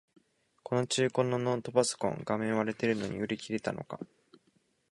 [0.63, 3.99] この中古のノートパソコン、画面割れてるのに売り切れたのか